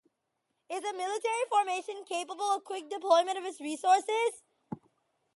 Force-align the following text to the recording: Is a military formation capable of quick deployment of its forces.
Is 0.67 0.83
a 0.83 0.97
military 0.97 1.45
formation 1.47 2.03
capable 2.05 2.51
of 2.53 2.63
quick 2.63 2.89
deployment 2.89 3.37
of 3.37 3.43
its 3.43 3.57
forces. 3.79 4.41